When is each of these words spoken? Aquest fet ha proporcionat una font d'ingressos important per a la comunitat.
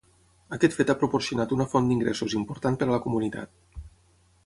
Aquest 0.55 0.77
fet 0.77 0.93
ha 0.93 0.95
proporcionat 1.01 1.53
una 1.59 1.69
font 1.75 1.91
d'ingressos 1.91 2.37
important 2.43 2.81
per 2.83 2.91
a 2.91 2.93
la 2.97 3.01
comunitat. 3.09 3.83